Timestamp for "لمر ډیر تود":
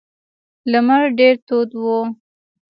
0.71-1.69